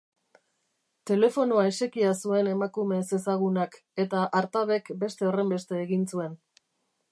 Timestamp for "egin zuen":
5.87-6.35